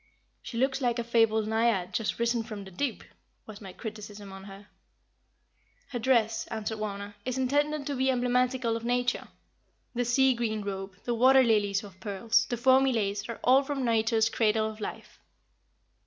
"She 0.41 0.57
looks 0.57 0.81
like 0.81 0.97
a 0.97 1.03
fabled 1.03 1.47
Naiad 1.47 1.93
just 1.93 2.17
risen 2.17 2.41
from 2.41 2.63
the 2.63 2.71
deep," 2.71 3.03
was 3.45 3.61
my 3.61 3.71
criticism 3.71 4.33
on 4.33 4.45
her. 4.45 4.65
"Her 5.89 5.99
dress," 5.99 6.47
answered 6.47 6.79
Wauna, 6.79 7.13
"is 7.23 7.37
intended 7.37 7.85
to 7.85 7.93
be 7.95 8.09
emblematical 8.09 8.75
of 8.75 8.83
Nature. 8.83 9.27
The 9.93 10.03
sea 10.03 10.33
green 10.33 10.63
robe, 10.63 10.93
the 11.03 11.13
water 11.13 11.43
lilies 11.43 11.83
of 11.83 11.99
pearls, 11.99 12.47
the 12.49 12.57
foamy 12.57 12.91
lace 12.91 13.29
are 13.29 13.39
all 13.43 13.61
from 13.61 13.85
Nature's 13.85 14.27
Cradle 14.27 14.67
of 14.67 14.79
Life." 14.81 15.19